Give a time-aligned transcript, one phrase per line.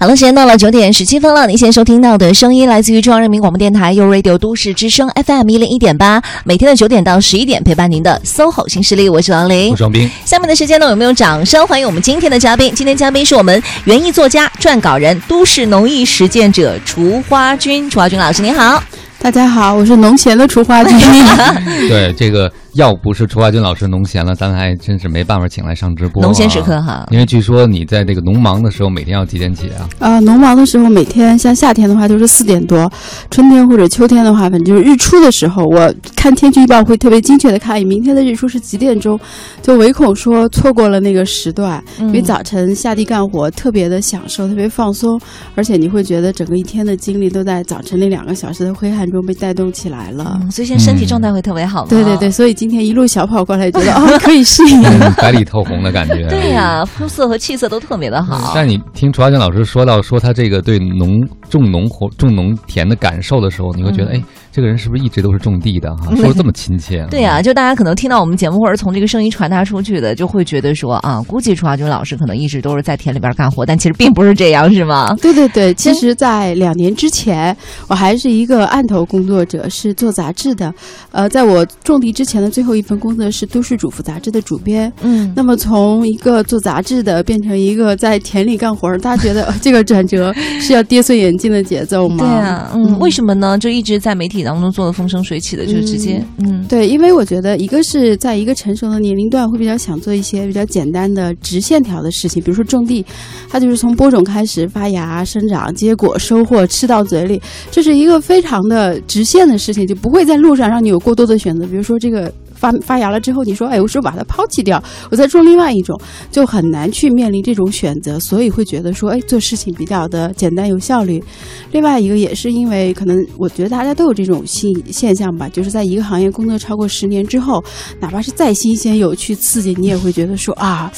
[0.00, 1.44] 好了，时间到了九点十七分了。
[1.48, 10.08] 您现在收听到的声音来自于中央人民广播电台 u Radio 都市之声 FM 一零一点八，每天的九点到十一点陪伴您的 SOHO 新势力，我是王林，我是王斌。
[10.24, 12.72] 下面的时间呢，有没有掌声欢迎我们今天的嘉宾？
[12.76, 18.80] 今天嘉宾是我们园艺作家、撰稿人、都市农艺实践者厨花君，厨花君老师您好。
[19.20, 20.96] 大家好，我是农闲的厨花君。
[21.88, 22.48] 对这个。
[22.78, 26.22] 要不是楚华军老师农闲了，咱还真是没办法请来上直播。
[26.22, 29.88] 农闲时刻哈，因为据说你在这个农忙的时候，每天要几点起啊？
[29.98, 32.88] 啊，农忙的时候每天像夏天的话就是四点多，
[33.32, 39.18] 春天或者秋天的话，反正就是日出的时候，我看天气预报会特别精确的看，明天的日出是几点钟，
[39.60, 41.82] 就唯恐说错过了那个时段。
[41.98, 45.20] 因为早晨下地干活特别的享受，特别放松，
[45.56, 51.84] 而且你会觉得整个一天的精力都在早晨那两个小时的挥汗中被带动起来了，所以现在身体状态会特别好。
[51.86, 52.67] 对对对，所以今。
[52.68, 54.82] 今天一路小跑过来，觉得 哦可以适应，
[55.16, 56.26] 白里透红的感觉。
[56.28, 58.52] 对呀，肤色和气色都特别的好。
[58.54, 61.18] 但你听楚华军老师说到说他这个对农
[61.48, 64.22] 种农活种农田的感受的时候，你会觉得哎。
[64.50, 66.12] 这个人是不是一直都是种地的哈？
[66.16, 67.06] 说的这么亲切。
[67.10, 75.14] 对呀，就大家可能听到我们节目，或者从这个声音传达出去的，就会觉得说啊，估计楚华军老师可能一直都是在田里边干活，但其实并不是这样，是吗？
[75.22, 80.74] 对对对，其实，在两年之前，我还是一个案头工作者，是做杂志的。
[81.12, 84.92] 呃，在我种地之前的最后一份工作是《都市主妇》杂志的主编。
[85.02, 92.16] 嗯，那么从一个做杂志的变成一个在田里干活，大家觉得 这个转折是要跌碎眼镜的节奏吗？
[92.18, 93.56] 对啊，嗯，为什么呢？
[93.56, 94.42] 就一直在媒体。
[94.42, 103.06] 当中做的风生水起的，就是直接嗯，对，因为我觉得一个是在一个成熟的年龄段，会比较想做一些比较简单的直线条的事情，比如说种地，
[103.48, 112.32] 它就是从播种开始发芽、生长、结果、收获、吃到嘴里，这是一个非常的直线的事情，就不会在路上让你有过多的选择，比如说这个。
[112.58, 115.98] 发发芽了之后，你说，哎，我是把它抛弃掉，我再种另外一种，
[116.30, 121.22] 就很难去面临这种选择，所以会觉得说，哎，做事情比较的简单有效率。
[121.70, 127.62] 另外一个也是因为，可能我觉得大家都有这种现现象吧，就是在一个行业工作超过十年之后，
[128.00, 130.90] 哪怕是再新鲜、有趣、刺激，你也会觉得说啊。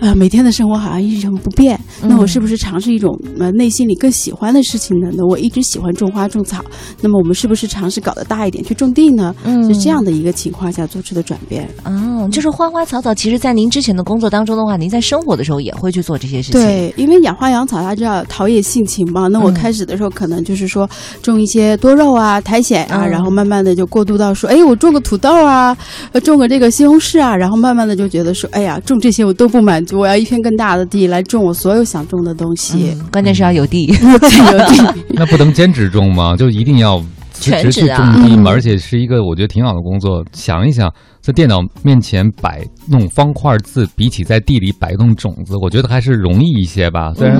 [0.00, 5.10] 啊，每天的生活好像一成不变，那我是不是尝试一种呃内心里更喜欢的事情呢？
[5.14, 6.64] 那我一直喜欢种花种草，
[7.00, 9.34] 那么我们是不是尝试搞得大一点去种地呢？
[9.44, 11.68] 嗯，是这样的一个情况下做出的转变。
[11.84, 16.60] 嗯，就是花花草草，其实在您之前的工作当中的话，您在生活的时候也会去做这些事情。
[16.60, 19.28] 对，因为养花养草，它就要陶冶性情嘛。
[19.28, 20.88] 那我开始的时候可能就是说
[21.22, 25.76] 种一些多肉啊、苔藓啊，然后慢慢的就过渡到说，哎，我种个土豆啊，
[26.22, 29.98] 种个这个西红柿啊，然后慢慢的就觉得说，哎呀，种这些我都不满足。
[29.98, 35.04] 我要一片更大的地来种我所有想种的东西，关键是要有地，有地。
[35.08, 36.36] 那不能兼职种吗？
[36.36, 38.50] 就一定要全职种地吗？
[38.50, 40.22] 而且是一个我觉得挺好的工作。
[40.32, 40.92] 想一想。
[41.20, 47.12] 在电脑面前摆弄方块字，比起在地里摆弄种子，我觉得还是容易一些吧。
[47.14, 47.38] 虽然，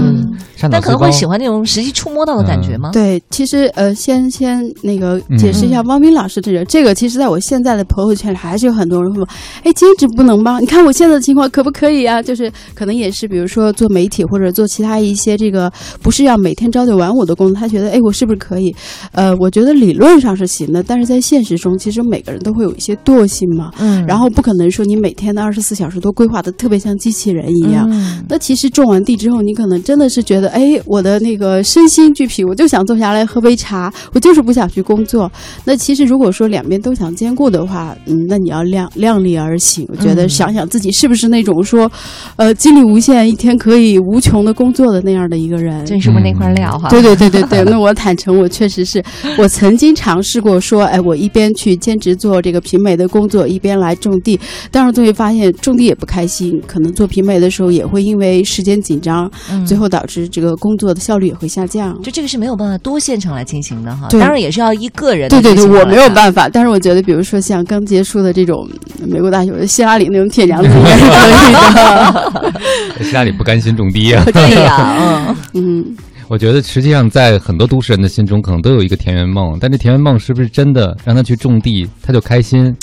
[0.71, 2.91] 但可能会喜欢那种实际触摸到的感觉吗？
[2.93, 9.29] 对，其实呃，先先那个解释一下汪斌老师这个，这个其实在我现在的朋友圈里还是有很多人会说
[9.65, 10.61] ：“哎，兼职不能吗？
[10.61, 15.73] 你看我现在的情况可不可以啊？”就是可能也是，比如说做媒体或者做其他一些这个
[16.03, 18.75] 不是要每天朝九晚五的工作，他觉得：“哎，我是不是可以？”
[19.13, 23.71] 呃，我觉得理论上是行的，但是在现实中，其实每个人都会有一些惰性嘛。
[23.79, 27.89] 嗯，然后不可能说你每天的二十四小时都规划的特别像机器人一样。
[28.29, 35.31] 那其实种完地之后，你可能真的是觉得，哎，我的那个身心俱疲，我就想坐下来喝杯茶，我就是不想去工作。
[35.65, 39.87] 那其实如果说两边都想兼顾的话，嗯，那你要量量力而行。
[39.89, 41.91] 我觉得想想自己是不是那种说，
[42.37, 45.85] 呃，精力无限，一天可以无穷的工作的那样的一个人。
[45.87, 46.89] 这是不是那块料哈？
[46.89, 47.65] 对对对对对。
[47.65, 49.03] 那我坦诚，我确实是
[49.39, 53.95] 我曾经尝试过说，哎，我一边去兼职做这个评美的工作，一边来。
[53.99, 54.39] 种地，
[54.71, 59.29] 但是最后发现种地也不开心，可能做评委的时候也会因为时间紧张，
[59.67, 62.01] 最后导致这个工作的效率也会下降。
[62.01, 65.29] 就这个是没有办法多现场来进行的哈，当然也是要依个人。
[65.29, 66.49] 对对对，我没有办法。
[66.49, 68.69] 但是我觉得，比如说像刚结束的这种
[69.05, 73.03] 美国大学希拉里那种铁娘子也是可以的。
[73.05, 74.23] 希拉里不甘心种地啊？
[74.33, 75.97] 对呀，嗯 嗯。
[76.29, 82.77] 我觉得实际上在很多都市人的心中，可能都有一个田园梦，但这田园梦是不是真的让他去种地他就开心？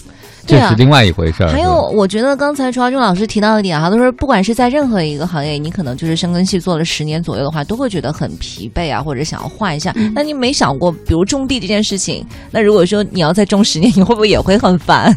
[0.45, 1.50] 这是另外一回事儿。
[1.50, 9.94] 还有，我觉得刚才楚华中老师提到一点哈，他说不管是在任何一个行业，你可能就是深耕细做了十年左右的话，都会觉得很疲惫啊，或者想要换一下。
[10.13, 15.15] 那你没想过，比如种地这件事情，那如果说你要再种十年，你会不会也会很烦？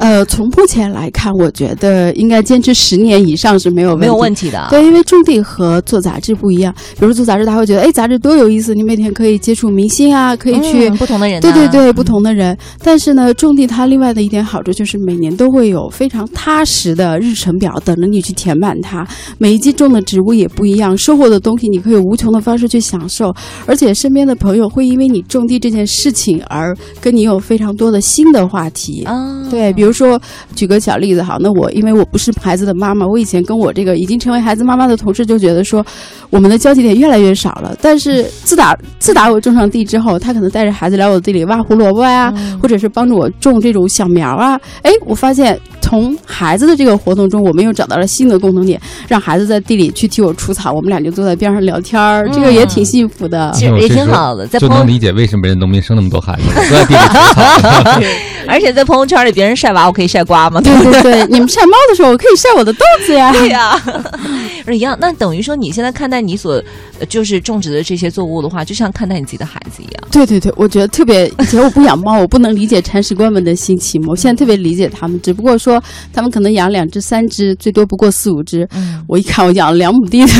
[0.00, 4.66] 呃，从目前来看，我觉得应该坚持十年以上是没有没有问题的。
[4.70, 6.74] 对，因为种地和做杂志不一样。
[6.98, 11.38] 比如做杂志，他会觉得，哎，杂志多有意思，你每天可以接触明星啊，可以去不同的人。
[11.42, 12.56] 对对对，不同的人。
[12.82, 19.06] 但是呢，种地它另外的一点好处就是每年都会有非常踏实的日程表等着你去填满它。
[19.36, 23.34] 每一季种的植物也不一样，收获的东西你可以无穷的方式去享受，
[23.66, 29.04] 而且身边的朋友会因为你种地这件事情而跟你有非常多的新的话题。
[29.04, 30.20] 啊，对，比如说
[30.54, 35.84] 举个小例子哈，那我因为我不是孩子的妈妈，我以前跟我这个已经成为孩子妈妈的同事就觉得说，
[36.30, 37.76] 我们的交集点越来越少了。
[37.80, 45.58] 但是自打自打我种上地之后，他可能带着孩子来我的地里挖胡萝卜呀，或者是帮助我种这种小苗啊，哎，我发现。
[45.82, 54.46] 从孩子的这个活动中，我们又找到了新的共同点，让孩子在地里去替我除草，我们俩就坐在边上聊天儿，这个也挺幸福的，其实也挺好的。
[54.46, 58.00] 就能理解为什么人农民生那么多孩子，坐在地里除草。
[58.46, 60.60] 而且在朋友圈里，别人晒娃，我可以晒瓜吗？
[60.60, 63.32] 对对对，你们晒猫的时候，我可以晒我的豆子呀。
[63.32, 63.80] 对呀，
[64.70, 64.96] 一样。
[65.00, 66.62] 那等于说，你现在看待你所
[67.08, 70.04] 就是种植的这些作物的话，就像看待你自己的孩子一样。
[70.10, 71.26] 对对对，我觉得特别。
[71.40, 74.02] 以前我不养猫，我不能理解铲屎官们的心情。
[74.06, 75.82] 我现在特别理解他们，只不过说。
[76.12, 78.66] 他们可能养两只、三只，最多不过四五只。
[78.74, 80.32] 嗯，我一看，我养了两亩地的。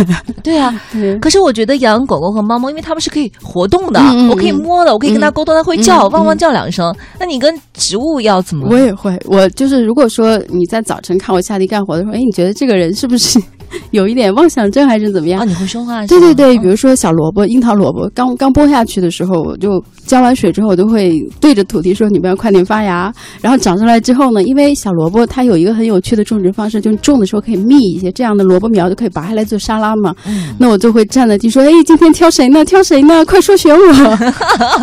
[0.43, 0.73] 对啊，
[1.21, 6.95] 可是我觉得养狗狗和猫猫，因为它们是可以活动的，我可以摸的，我可以跟它沟通，它会叫，汪汪叫两声。
[7.19, 8.69] 那你跟植物要怎么？
[8.71, 13.41] 我也会，我就是如果说你在早晨看我下地干活的时候，哎，你觉得这个人是不是？
[13.93, 15.43] 有一点妄想症还是怎么样？
[15.43, 16.05] 啊，你会说话？
[16.09, 30.13] 对对对，比如说小萝卜、樱桃萝卜，刚刚播下去的时候，我就浇完水之后，我就会对着土地说：“你们要快点发芽。”然后长出来之后呢，因为小萝卜它有一个很有趣的种植方式，就是种的时候可以密一些，这样的萝卜苗就可以拔下来做沙拉嘛。
[30.27, 30.53] 嗯。
[30.59, 32.65] 那我就会站在地说：“哎，今天挑谁呢？
[32.65, 33.25] 挑谁呢？
[33.25, 33.81] 快说选我！”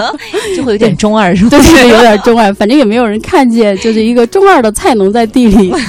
[0.56, 1.50] 就会有点中二，是吧？
[1.60, 2.54] 对，有点中二。
[2.54, 5.74] 反正也没有人看见，就是一个中二的菜农在地里。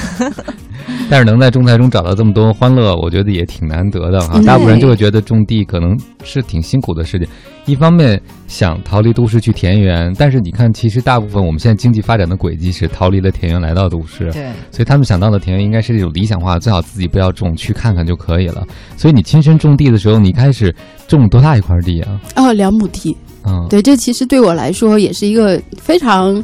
[1.11, 4.41] 但是能在种菜中找到这么多欢乐，我觉得也挺难得的哈。
[4.43, 7.29] 大部分人就会觉得种地可能是挺辛苦的事情，
[7.67, 18.67] 一方面想逃离都市去田园，但是你看，其实大部分我们现在经济发展的轨迹是逃离了田园来到都市，对，所以他们想到的田园应该是这种理想化，最好自己不要种，去看看就可以了。
[18.97, 20.75] 所以你亲身种地的时候，你开始
[21.07, 22.21] 种多大一块地啊？
[22.37, 23.17] 哦，两亩地。
[23.47, 26.43] 嗯，对，这其实对我来说也是一个非常。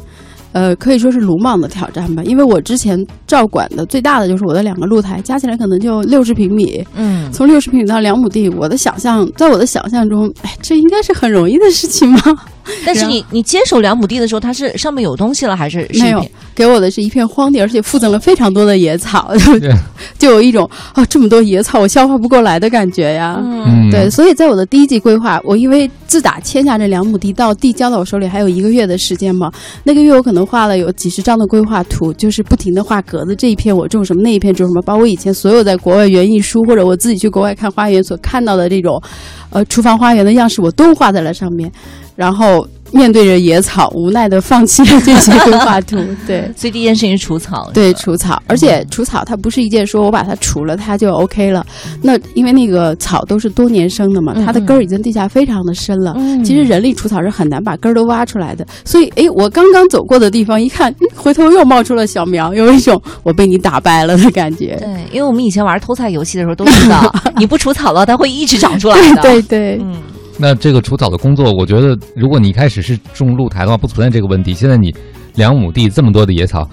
[0.55, 2.97] 呃，可以说是鲁莽的挑战吧，因为我之前
[3.27, 6.81] 照管的最大的就是我的两个露台，加起来可能就六十平米。
[6.95, 12.19] 嗯，从六十平米到两亩地，我的想象，在我的想象中，哎，这应该是很容易的事情吗？
[12.85, 16.25] 但是你你接手两亩地的时候，它是上面有东西了还是没有？
[16.53, 19.31] 给我的是一片荒地，而且附赠了非常多的野草，
[20.17, 23.37] 就有一种啊这么多野草我消化不过来的感觉呀。
[23.41, 29.51] 嗯，对，所以在我的第一季规划，我因为自打签下这两亩地到地交到我手里还有一个月的时间嘛，
[29.83, 39.01] 那个月我可能画了有几十张的规划图，就是不停的画格子，这一片我种什么，那一片种什么，把我以前所有在国外园艺书或者我自己去国外看花园所看到的这种，
[39.49, 41.69] 呃，厨房花园的样式我都画在了上面，
[42.15, 42.67] 然后。
[42.91, 45.97] 面对着野草，无奈的放弃了这些规划图。
[46.25, 47.69] 对，所以第一件事情是除草。
[47.73, 51.65] 对，除草，而且除草它不是一件说我把它除了它就 OK 了。
[52.01, 56.15] 那因为那个草都是多年生的嘛，它的根儿已经地下非常的深了。
[56.45, 58.65] 其实人力除草是很难把根儿都挖出来的。
[58.85, 64.77] 所以，哎，我刚刚走过的地方一看，回头又冒出了小苗，有一种我被你打败了的感觉。
[64.79, 69.21] 对，因为我们以前玩偷菜游戏的时候都知道， 你不除草了，它会一直长出来的。
[69.21, 69.95] 对对，嗯。
[70.37, 74.53] 那这个除草的工作，我觉得，如果你一开始是种露台的话，不存在这个问题。
[74.53, 74.93] 现在你
[75.35, 76.69] 两亩地这么多的野草。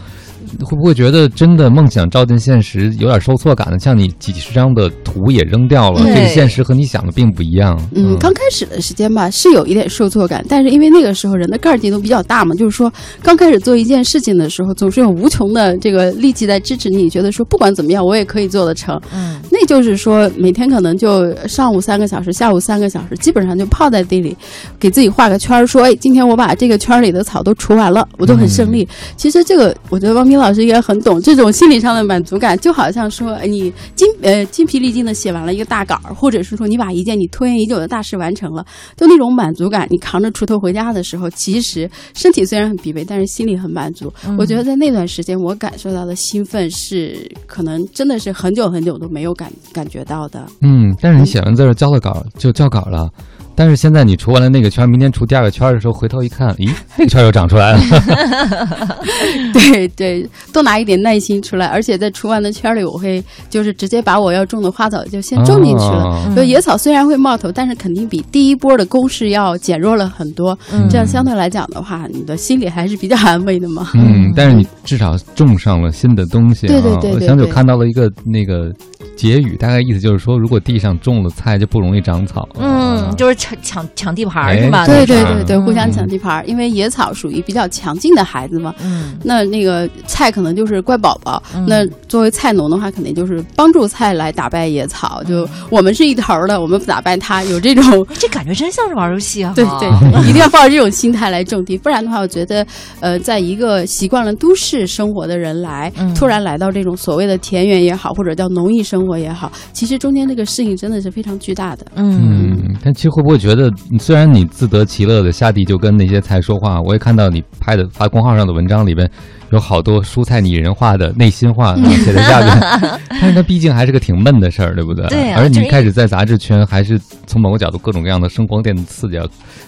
[0.61, 3.79] 会不会觉得真的梦想照进现实有点受挫感呢？
[3.79, 7.81] 像你几十张的图也扔掉了，这个现实和你想的并不一样。
[7.95, 12.93] 嗯，刚开始的时间吧是有一点受挫感，但是因为那个时候人的个儿劲都比较大嘛，就是说
[13.23, 19.01] 刚开始做一件事情的时候，总是有无穷的这个力气在支持你，觉得说不管怎么样我也可以做得成。
[19.15, 24.37] 嗯，那就是说每天可能就上午三个小时，下午三个小时，基本上就泡在地里，
[24.79, 28.87] 给自己画个圈儿，说哎，今天我把这个圈里的草都除完了，我就很胜利。
[29.17, 31.21] 其实这个我觉得汪斌老师应该很懂。
[31.21, 38.65] 这种心理上的满足感，就好像说，你精呃精疲力尽的写完了一个大稿，或者是说你把一件你拖延已久的大事完成了，
[38.97, 39.87] 就那种满足感。
[39.91, 44.13] 你扛着锄头回家的时候，其实身体虽然很疲惫，但是心里很满足。
[44.37, 50.47] 我觉得在那段时间，我感受到的兴奋是可能真的是很久很久都没有感感觉到的。
[50.61, 53.09] 嗯，但是你写完字交了稿就交稿了。
[53.55, 57.81] 但是现在你除完了那个圈，明天除第二个圈的时候，回头一看，咦， 那个圈又长出来了。
[59.53, 66.33] 对对，多拿一点耐心出来，而且在除完的圈里，我会就是直接把我要种的花草就先种进去了。
[66.35, 70.59] 就野草虽然会冒头，但是肯定比第一波的攻势要减弱了很多。
[70.89, 73.91] 这样相对来讲的话，你的心里还是比较安慰的嘛。
[73.95, 76.67] 嗯，但是你至少种上了新的东西。
[76.67, 78.73] 对对对，我想就看到了一个那个。
[79.17, 82.49] 结语大概意思就是说，如果地上种了菜，就不容易长草。
[82.59, 84.87] 嗯，就是抢抢抢地盘是吧？
[84.87, 86.43] 对对对对，互相抢地盘。
[86.49, 88.75] 因为野草属于比较强劲的孩子嘛。
[88.83, 89.17] 嗯。
[89.23, 91.43] 那那个菜可能就是乖宝宝。
[91.67, 95.23] 那作为菜农的话，肯定就是帮助菜来打败野草。
[95.25, 98.07] 就我们是一头的，我们不打败它，有这种。
[98.15, 99.53] 这感觉真像是玩游戏啊！
[99.55, 99.89] 对对，
[100.29, 102.67] 一定要抱着这种心态来种地，不然的话，我觉得，
[103.01, 109.19] 呃，在一个习惯了都市生活的人来，突然来到这种所谓的田园也好，或者叫农艺生活。
[109.19, 111.87] 也好，其实中间这个适应真的是非常巨大的。
[111.95, 119.09] 嗯，但其实会不会觉得，虽然你自得其乐的下地就跟那些菜说话，我也看到你拍的发公号上的文章里边
[119.51, 125.07] 有好多蔬菜拟人化的内心话 写在下面，但是它毕竟还是个挺闷的事儿，对不对？
[125.09, 125.33] 对。
[125.35, 129.19] 而你开始在杂志圈，还是从某个角度各种各样的声光电的刺激，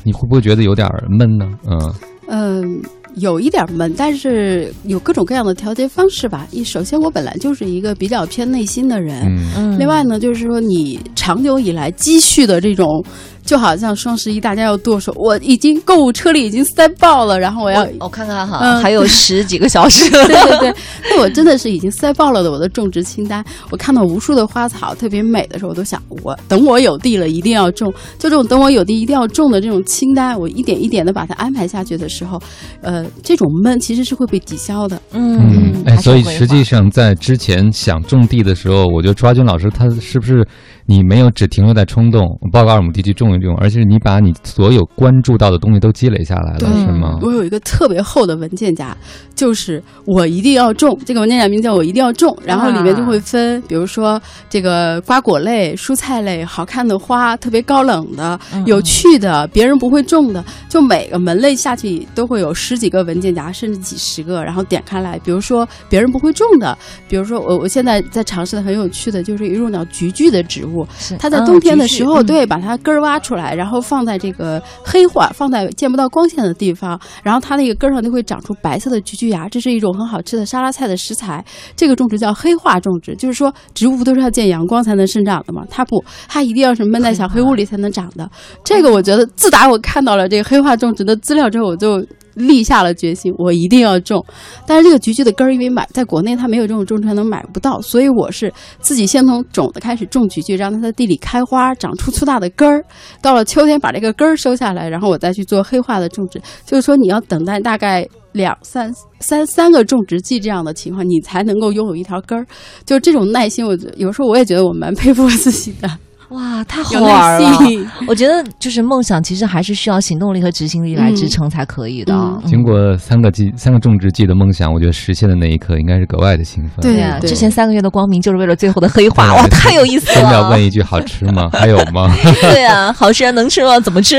[0.02, 1.46] 你会不会觉得有点闷呢？
[1.68, 1.94] 嗯
[2.28, 2.82] 嗯。
[3.16, 6.47] 有一点闷，但是有各种各样的调节方式吧。
[6.50, 9.25] 一首先，我本来就是一个比较偏内心的人，
[9.56, 13.04] 嗯，另外呢，就是说你长久以来积蓄的这种。
[13.44, 20.10] 就好像双十一大家要剁手，我已经购物车里已经塞爆了，然后我要我看看哈，还有十几个小时。
[20.10, 20.74] 对 对对，
[21.10, 23.44] 那我真的是已经塞爆了的我的种植清单。
[23.70, 27.92] 我看到无数的花草特别美的时候，我都想我等我有地了一定要种。
[28.18, 32.40] 就这种等我有地一定要种的这种清单，我一点一点的把它安排下去的时候，
[32.80, 34.98] 呃，这种闷其实是会被抵消的。
[35.12, 40.46] 嗯，哎，所以实际上在之前想种地的时候，我觉得朱华军老师他是不是？
[40.86, 42.20] 你没有只停留在冲动，
[42.52, 47.18] 报告二亩地去种而且你把你所有关注到的东西都积累下来了，是吗？
[47.22, 48.96] 我有一个特别厚的文件夹，
[49.34, 66.76] 就是我一定要种这个文件夹，名叫我一定要种，然后里面就会分，比如说这个瓜果类、蔬菜类、好看的花、特别高冷的、有趣的、别人不会种的，就每个门类下去都会有十几个文件夹，甚至几十个，然后点开来，比如说别人不会种的，
[67.08, 70.86] 比如说我我现在在尝试的很有趣的，就是一种叫菊苣的植物。
[71.18, 81.42] 它在冬天的时候，对，把它根儿挖出来，然后放在这个黑化，放在见不到光线的地方，然后它那个根上就会长出白色的菊苣芽，这是一种很好吃的沙拉菜的食材。
[81.74, 88.30] 这个种植叫黑化种植，就是说植物都是要见阳光才能生长的嘛，它不，它一定要是闷在小黑屋里才能长的。
[88.62, 92.04] 这个我觉得，自打我看到了这个黑化种植的资料之后，我就。
[92.34, 94.24] 立下了决心，我一定要种。
[94.66, 102.84] 但是这个菊苣的根儿，因为买在国内它没有这种种出来能买不到，所以我是自己先从种子开始种菊苣，让它在地里开花，长出粗大的根儿。
[103.20, 106.40] 到了秋天把这个根儿收下来，然后我再去做黑化的种植。
[106.64, 112.46] 就是说你要等待大概两三三三个种植季这样的情况，你才能够拥有一条根儿。
[112.84, 115.88] 就这种耐心，我有时候我也觉得我蛮佩服我自己的。
[116.34, 117.48] 哇，太好玩了！
[118.08, 122.12] 我觉得就是梦想，其实还是需要行动力和执行力来支撑才可以的。
[122.44, 126.80] 经过三个季、三个种植季的梦想，我觉得实现的那一刻应该是格外的兴奋。
[126.82, 130.14] 对呀，之前三个月的光明就是为了最后的 黑化，哇，太有意思了！
[130.14, 131.48] 真的要问一句，好吃吗？
[131.52, 132.12] 还有吗？
[132.42, 133.78] 对呀，好吃能吃吗？
[133.78, 134.18] 怎么吃？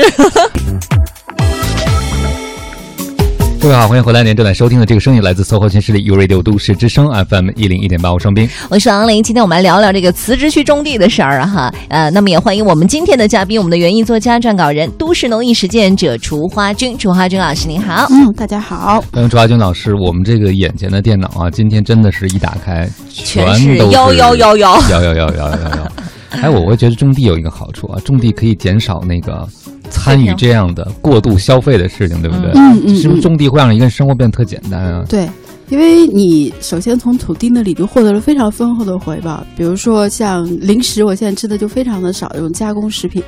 [3.66, 4.22] 各位好，欢迎回来！
[4.22, 9.20] 您正在收听的这个声音来自搜狐新势力 U Radio 都市之声 FM 一零一点八，我双冰，我是王琳。
[9.20, 11.74] 今天我们来聊聊这个辞职去种地的事儿啊哈。
[11.88, 16.96] 呃，那么也欢迎我们今天的嘉宾，我们的园艺作家、撰稿人、都市农艺实践者楚花君。
[16.96, 19.02] 楚花君老师您好，嗯，大家好。
[19.12, 25.92] 欢迎楚花君老师，我们这个眼前的电脑啊，今天真的是一打开，全是幺幺幺幺幺幺幺幺幺幺。
[26.40, 29.44] 哎，我会觉得种地有一个好处啊，种地可以减少那个。
[29.90, 32.50] 参与这样的过度消费的事情，对不对？
[32.54, 35.04] 嗯嗯，是不是种地会让一个人生活变得特简单啊？
[35.08, 35.28] 对，
[35.68, 43.22] 因为你首先从土地那里就获得了非常丰厚的回报，比如说像零食，我现在吃的就非常的少，这种加工食品，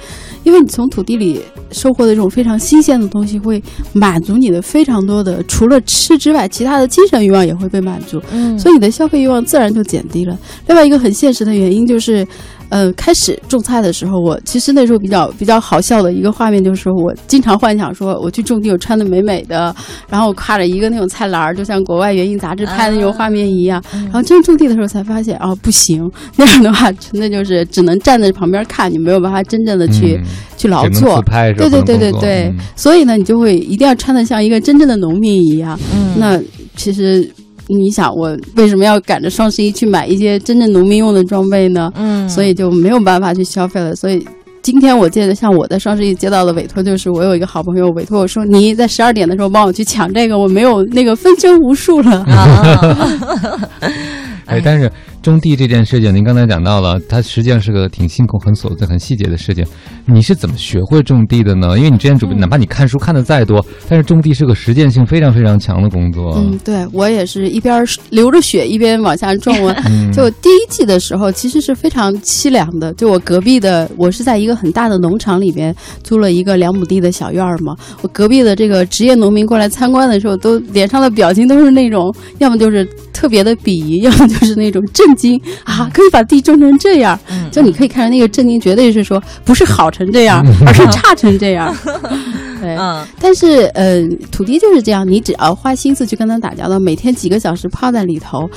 [0.45, 1.41] 因为你从土地里
[1.73, 3.63] 收获的这种非常新鲜的东西，会
[3.93, 10.39] 满足你的非常多的除了吃之外，其他的精神欲望也会被满足，嗯，所以你的消费欲望自然就减低了。
[10.67, 12.27] 另外一个很现实的原因就是。
[12.71, 19.75] 呃，开始种菜的时候，我其实那时候比较比较好笑的一个画面，就是说我经常幻想说我去种地，我穿的美美的，
[20.09, 23.83] 然后挎着一个那种菜篮儿，就像国外园艺杂志拍的那种画面一样。
[23.93, 30.21] 然后真种地的时候才发现，哦，不行，那样的话，真的就是只能站在旁边看，你没有办法真正的去
[30.57, 31.23] 去劳作。
[31.55, 35.79] 对对对对对，所以呢，你就会一定要穿的像一个真正的农民一样。
[36.19, 36.39] 那
[36.77, 37.31] 其实。
[37.69, 41.93] 你想我为什么要赶着双十一去买一些真正农民用的装备呢？
[41.97, 43.95] 嗯，所以就没有办法去消费了。
[43.95, 44.27] 所以
[44.63, 52.25] 今天我接的像我在双十一接到的委托，就是我有一个好朋友委托我说，你在十二点的时候帮我去抢这个，我没有那个分身无术了。
[52.25, 53.59] 啊
[54.47, 54.91] 哎，但是。
[55.23, 59.65] 种地这件事情，您刚才讲到了，它实际上是个挺辛苦、很琐碎、很细节的事情。
[60.07, 61.77] 你是怎么学会种地的呢？
[61.77, 66.35] 因为你之前准备，哪怕你看书看的再多，但是种地是个实践性非常非常强的工作。
[66.37, 69.77] 嗯，对我也是一边流着血一边往下种啊。
[70.15, 72.95] 就第一季的时候，其实是非常凄凉的。
[72.95, 77.77] 就我隔壁的，我是在一个很大的农场里边租了一个两亩地的小院儿嘛。
[78.03, 85.91] 我隔壁的这个职业农民过来参观的时候，都脸上的表情都是那种，要么就是特别的鄙夷，要么就是那种震惊啊！
[85.93, 87.19] 可以把地种成这样，
[87.51, 91.75] 就你可以看着那个震惊，绝对是说不是好成这样，而是差成这样。
[92.61, 92.77] 对，
[93.21, 98.51] 但是呃，土地就是这样，你只要花心思去跟他打交道，每天几个小时泡在里头，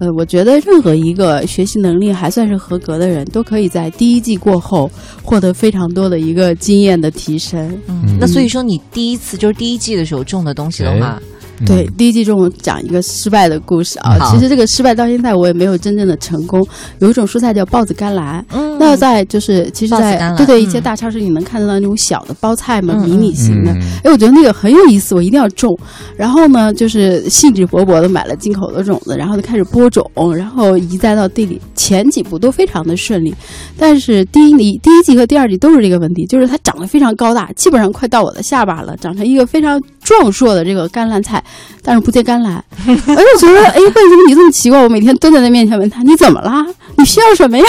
[0.00, 4.90] 呃，我觉得任何一个学习能力还算是合格的人，都可以在第一季过后
[5.22, 7.70] 获得非常多的一个经验的提升。
[7.86, 11.22] 嗯，那所以说你第一次就是第一季的时候种的东西的话。
[11.66, 14.18] 对，第一季中讲一个失败的故事啊。
[14.30, 16.66] 其实这个失败到现在我也没有真正的成功。
[16.98, 18.44] 有一种蔬菜叫豹子甘蓝，
[18.78, 23.70] 那在就是其实，在对对一些大超市你能看得到那种小的包菜嘛，迷你型的。
[24.02, 25.76] 哎，我觉得那个很有意思，我一定要种。
[26.16, 31.60] 然后呢，就是兴致勃勃的买了进口的种子，然后就开始播种，然后移栽到地里。
[31.76, 33.34] 前几步都非常的顺利，
[33.76, 41.44] 但是第一第一季和第二季都是这个问题，就是它长得非常高大，基本上快到我的下巴了，长成一个非常壮硕的这个甘蓝菜。
[41.82, 44.82] 但是不结甘蓝， 我就觉得，哎，为什么你这么奇怪？
[44.82, 46.64] 我每天蹲在那面前问他，你怎么啦？
[46.96, 47.64] 你需要什么呀？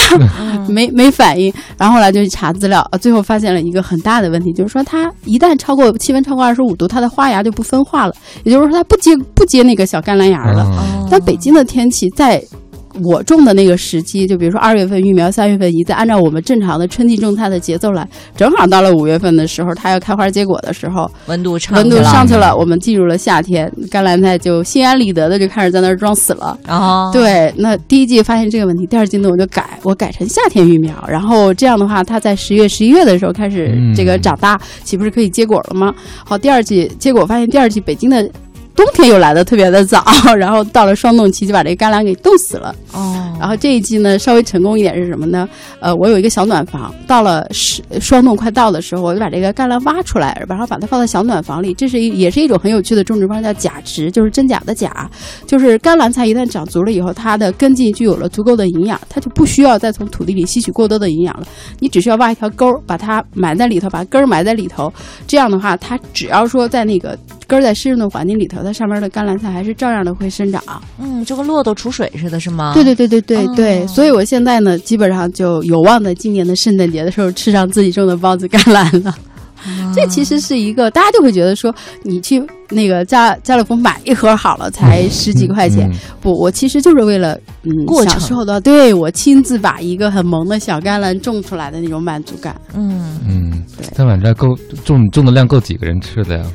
[0.70, 1.54] 没没反应。
[1.78, 10.66] 然后后来就去查资料，最后发现了一个很大的问题，就是说它一旦超过气温超过二十五度，它的花芽就不分化了，也就是说它不结不结那个小甘蓝芽了。
[11.12, 12.42] 但北京的天气在。
[13.04, 26.58] 我种的那个时期，就比如说二月份育苗，三月份移栽，按照我们正常的春季种菜的节奏来，正好到了五月份的时候，它要开花结果的时候，温度温度上去了，我们进入了夏天，甘蓝菜就心安理得的就开始在那儿装死了。
[26.68, 35.94] 哦，对，那第一季发现这个问题，第二季呢我就改，我改成夏天育苗，然后这样的话，它在十月、十一月的时候开始这个长大，岂不是可以结果了吗？
[36.24, 38.30] 好，第二季结果发现，第二季北京的。
[38.76, 40.04] 冬天又来的特别的早，
[40.38, 42.76] 然后到了霜冻期就把这个甘蓝给冻死了。
[42.92, 45.48] 哦，然后这一季呢稍微成功一点是什么呢？
[45.80, 51.74] 呃，我有一个小暖房，到了霜霜冻快到的时候，我就把这个甘蓝挖出来，然后把它放在小暖房里。
[51.74, 55.10] 这是一也是一种很有趣的种植方式叫假植，就是真假的假。
[55.48, 61.48] 就是甘蓝菜一旦长足了以后，它的根茎具有了足够的营养，它就不需要再从土地里吸取过多的营养了。
[61.80, 64.92] 你只需要挖一条沟，把它埋在里头，把根儿埋在里头。
[65.26, 68.64] 这样的话，它只要说在那个根儿在湿润的环境里头。
[68.64, 70.62] 它上面的甘蓝菜还是照样的会生长，
[71.00, 72.74] 嗯，就跟骆驼储水似的，是吗？
[72.74, 79.16] 对对对对对对，所以我现在呢，基本上就有望在今年的圣诞节的时候吃上自己种的包子甘蓝了。
[79.96, 85.90] 这其实是一个，大家就会觉得说，你去那个家家乐福买一盒好了，才十几块钱。
[86.22, 87.72] 不，我其实就是为了嗯，
[88.04, 92.56] 小时候的，对我亲自把一个很萌的小甘蓝种出来的那种满足感。
[92.76, 94.50] 嗯嗯，对，在满寨够
[94.84, 96.46] 种种的量够几个人吃的呀？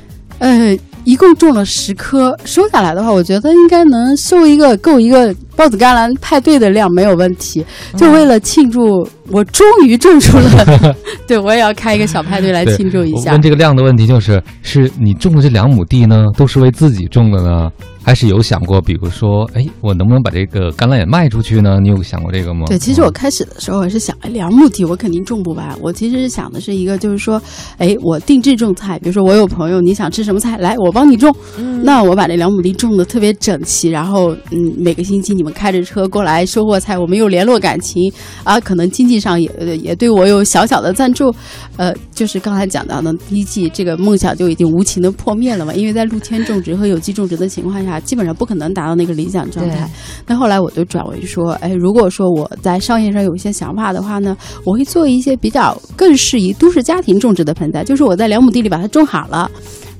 [0.41, 0.77] 呃。
[1.03, 7.65] 一共种了十棵，收下来的话，我觉得应该能收一个够一个豹子甘蓝派对的量，没有问题。
[7.97, 10.95] 就为了庆祝，我终于种出了，
[11.27, 13.33] 对我也要开一个小派对来庆祝一下。
[13.33, 17.71] 问这个量的问题，就是是你种的这两亩地呢，都是为自己种的呢？
[18.11, 21.79] 还是有想过，比如说，哎，我能不能把这个橄榄也卖出去呢？
[21.81, 22.65] 你有想过这个吗？
[22.67, 25.79] 对，其实我开始的时候我是想，哎，两亩地我肯定种不完。
[25.81, 27.41] 我其实是想的是一个，就是说，
[27.79, 31.33] 哎，我定制种菜，比如说我有朋友，你想吃什么菜，来，我帮你种。
[31.57, 31.85] 嗯。
[31.85, 41.33] 那我把这两亩地种的特别整齐，然后，嗯，每个星期你们开着车过来收获菜，我们又联络感情啊，可能经济上也也对我有小小的赞助。
[41.77, 48.00] 呃，就是刚才讲到的第一季，这个梦想就已经无情的破灭了嘛，因为在露天种植和有机种植的情况下。
[48.01, 49.89] 基本上不可能达到那个理想状态。
[50.27, 59.51] 那后来我就转为说，哎，如果说我在商业上有一些想法的话呢，我会做一些比较更适宜都市家庭种植的盆栽，就是我在两亩地里把它种好了，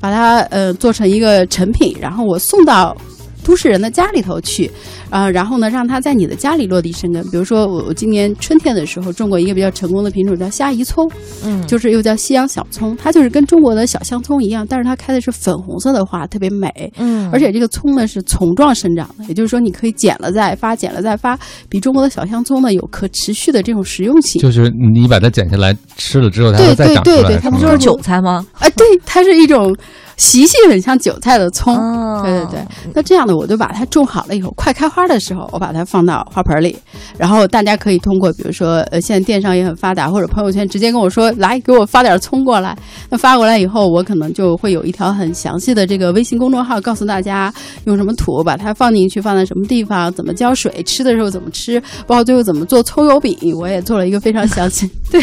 [0.01, 2.97] 把它呃做成一个成品，然后我送到。
[3.43, 4.71] 都市人的家里头去，
[5.09, 7.23] 啊，然后呢，让它在你的家里落地生根。
[7.31, 11.11] 比如说，我我今年春天的时候种过一个比较成功的品种，叫虾夷葱，
[11.45, 24.41] 嗯，就是又叫西洋小葱，它就是跟中国的小香葱一样，但是它开的是粉红色的花，特别美，嗯，而且这个葱呢是丛状生长的，也就是说你可以剪了再发，剪了再发，比中国的小香葱呢有可持续的这种实用性。
[24.41, 27.37] 就是你把它剪下来吃了之后，它会再长出来。
[27.39, 28.47] 它不就是韭菜吗？
[28.59, 29.75] 啊，对，它是一种。
[30.21, 31.75] 习性很像韭菜的葱。
[31.75, 32.61] 哦对对对，
[32.95, 36.77] 那这样的，我就把它种好了以后，快开花的时候，我把它放到花盆里，
[37.17, 42.77] 然后大家可以通过，比如说，呃，现在电商也很发达，或者朋友圈直接跟我说，来给我发点葱过来。
[43.09, 47.51] 那发过来以后，我可能就会有一条很详细的这个微信公众号，告诉大家
[47.85, 54.91] 用什么土把它放进去，放在什么地方，怎么浇水，吃的时候怎么吃，包括最后怎么做葱油饼，我也做了一个非常详细。
[55.11, 55.21] 对，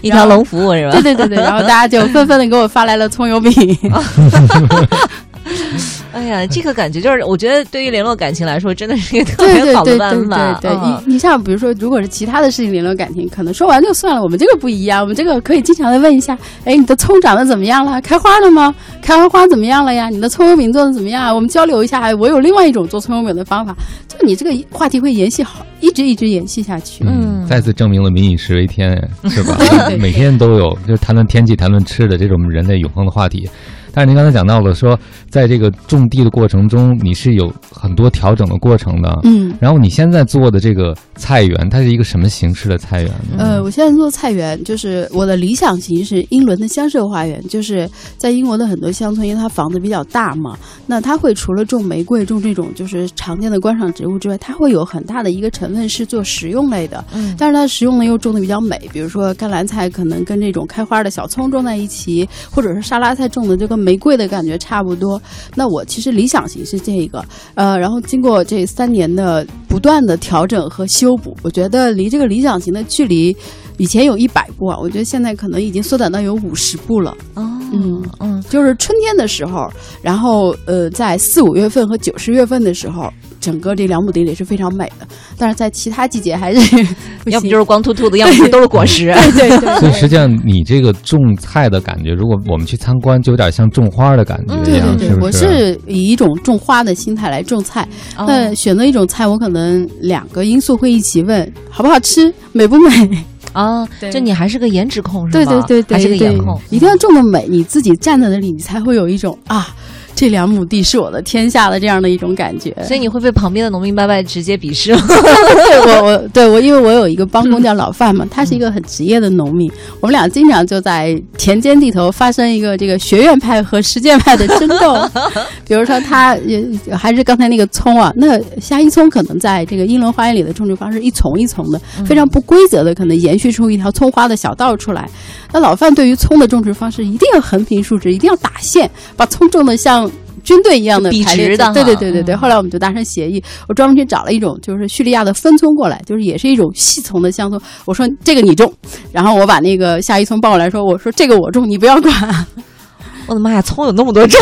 [0.00, 0.92] 一条龙服务是吧？
[0.92, 3.52] 对对对对，然后大家就纷纷的给我发来了葱油饼。
[6.12, 10.60] 哎呀，这个感觉就是，我觉得对于联络感情来说，真的是一个特别好的对对办法。
[10.60, 14.22] 对对对，嗯你你像比如说，如果是其他的事情联络感情，可能说完就算了。
[14.22, 18.00] 我们这个不一样，我们这个可以经常的问一下，哎，你的葱长得怎么样了？
[18.00, 18.74] 开花了吗？
[19.02, 20.08] 开完花怎么样了呀？
[20.08, 21.32] 你的葱油饼做的怎么样啊？
[21.32, 22.00] 我们交流一下。
[22.00, 23.76] 哎我有另外一种做葱油饼的方法，
[24.08, 27.04] 就你这个话题会延续好，一直一直延续下去。
[27.04, 28.90] 嗯再次证明了民以食为天，
[29.28, 29.56] 是吧？
[30.00, 33.48] 每天都有，就是谈论天气、谈论吃的这种人类永恒的话题。
[33.96, 34.98] 但是您刚才讲到了说，
[35.30, 39.20] 在这个种地的过程中，你是有很多调整的过程的。
[39.24, 39.56] 嗯。
[39.58, 43.38] 然后你现在做的这个菜园，它是一个什么形式的菜园呢？
[43.38, 65.22] 呃，我现在做菜园，就是我的理想型是英伦的乡舍花园，就是在英国的很多乡村，因为它房子比较大嘛，那它会除了种玫瑰、种这种就是常见的观赏植物之外，它会有很大的一个成分是做食用类的，嗯但是它食用呢又种的比较美，比如说甘蓝菜可能跟这种开花的小葱种在一起，或者是沙拉菜种的这个玫瑰的感觉差不多。
[65.54, 73.36] 那我其实理想型是这个，呃，然后经过这三年的不断的调整和修补，我觉得离这个理想型的距离，
[73.76, 77.16] 以前有一百步啊，我觉得现在可能已经缩短到有五十步了。
[77.34, 79.68] 哦嗯嗯就是春天的时候，
[80.00, 83.12] 然后呃，在四五月份和九十月份的时候，
[83.46, 85.06] 整个这两亩地里是非常美的。
[85.38, 86.86] 但是在其他季节还是
[87.30, 89.14] 要不就是光秃秃的，要不就都是果实。
[89.38, 95.58] 对对对所以实际上，你这个种菜的感觉，如果我们去参观，就有点像种花的感觉一样，对对对，我是不是？
[95.72, 97.86] 是以一种种花的心态来种菜。
[98.16, 103.24] 哦那选择一种菜，我可能两个因素会一起问：好不好吃，美不美？
[103.52, 105.64] 啊，对就你还是个颜值控是对吗？
[105.66, 106.60] 对对对，还是个对颜控。
[106.70, 109.68] 一定要种的美，你自己站在那里，你才会有一种啊，
[110.16, 112.74] 这两亩地是我的天下的这样的一种感觉。
[112.82, 115.02] 所以你会被旁边的农民伯伯直接鄙视吗？
[115.06, 124.96] 对我我对我，因为我有一个帮工叫老范嘛，他是一个很职业的农民，我们俩经常就在田间地头发生一个这个学院派和实践派的争斗。
[125.68, 135.06] 比如说他也还是刚才那个葱啊，那虾夷葱可能在这个英伦花园里的种植方式一丛一丛的，非常不规则的，可能延续出一条葱花的小道出来。
[135.52, 140.05] 那老范对于葱的种植方式一定要横平竖直，一定要打线，把葱种的像。
[140.46, 142.34] 军队一样的笔排列直的对对对对对。
[142.34, 147.60] 嗯后来我们就达成协议，我专门去找了一种就是叙利亚的分葱过来，就是也是一种细丛的香葱。
[147.84, 148.72] 我说这个你种，
[149.10, 152.14] 然后我把那个下一葱抱过来说，我说这个我种，你不要管。
[153.26, 154.40] 我的妈呀，葱有那么多种。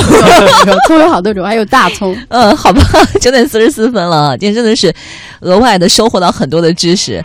[0.87, 2.15] 葱有好多种，还有大葱。
[2.29, 2.83] 嗯，好吧，
[3.19, 4.93] 九点四十四分了，今天真的是
[5.41, 7.25] 额外的收获到很多的知识。